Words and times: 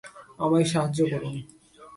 আমায় 0.39 0.67
সাহায্য 0.71 0.99
করুন৷ 1.11 1.37